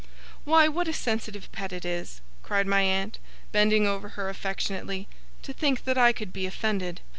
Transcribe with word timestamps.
'Why, 0.45 0.67
what 0.67 0.87
a 0.87 0.93
sensitive 0.93 1.51
pet 1.51 1.71
it 1.71 1.85
is!' 1.85 2.21
cried 2.41 2.65
my 2.65 2.81
aunt, 2.81 3.19
bending 3.51 3.85
over 3.85 4.09
her 4.17 4.29
affectionately. 4.29 5.07
'To 5.43 5.53
think 5.53 5.83
that 5.83 5.95
I 5.95 6.11
could 6.11 6.33
be 6.33 6.47
offended! 6.47 7.01